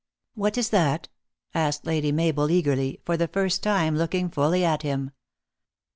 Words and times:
"What 0.33 0.57
is 0.57 0.71
that?" 0.71 1.09
asked 1.53 1.85
Lady 1.85 2.11
Mabel 2.11 2.49
eagerly 2.49 2.99
for 3.05 3.17
the 3.17 3.27
first 3.27 3.61
time 3.61 3.95
looking 3.95 4.29
fully 4.31 4.65
at 4.65 4.81
him. 4.81 5.11